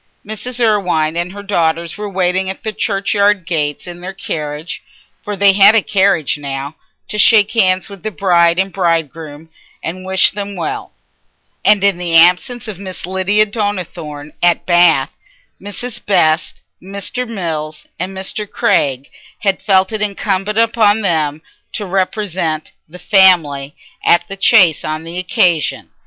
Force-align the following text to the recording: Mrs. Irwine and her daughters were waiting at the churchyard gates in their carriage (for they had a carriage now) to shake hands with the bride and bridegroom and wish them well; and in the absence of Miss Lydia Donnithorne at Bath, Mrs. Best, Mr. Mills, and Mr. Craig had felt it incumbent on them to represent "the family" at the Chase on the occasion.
Mrs. 0.25 0.59
Irwine 0.59 1.15
and 1.15 1.31
her 1.31 1.43
daughters 1.43 1.95
were 1.95 2.09
waiting 2.09 2.49
at 2.49 2.63
the 2.63 2.73
churchyard 2.73 3.45
gates 3.45 3.85
in 3.85 4.01
their 4.01 4.13
carriage 4.15 4.81
(for 5.21 5.35
they 5.35 5.53
had 5.53 5.75
a 5.75 5.81
carriage 5.83 6.39
now) 6.39 6.75
to 7.07 7.19
shake 7.19 7.51
hands 7.51 7.87
with 7.87 8.01
the 8.01 8.09
bride 8.09 8.57
and 8.57 8.73
bridegroom 8.73 9.49
and 9.83 10.03
wish 10.03 10.31
them 10.31 10.55
well; 10.55 10.91
and 11.63 11.83
in 11.83 11.99
the 11.99 12.15
absence 12.17 12.67
of 12.67 12.79
Miss 12.79 13.05
Lydia 13.05 13.45
Donnithorne 13.45 14.33
at 14.41 14.65
Bath, 14.65 15.15
Mrs. 15.61 16.03
Best, 16.03 16.63
Mr. 16.81 17.27
Mills, 17.29 17.85
and 17.99 18.17
Mr. 18.17 18.49
Craig 18.49 19.07
had 19.41 19.61
felt 19.61 19.91
it 19.91 20.01
incumbent 20.01 20.75
on 20.79 21.01
them 21.03 21.43
to 21.73 21.85
represent 21.85 22.71
"the 22.89 22.97
family" 22.97 23.75
at 24.03 24.27
the 24.27 24.35
Chase 24.35 24.83
on 24.83 25.03
the 25.03 25.19
occasion. 25.19 25.91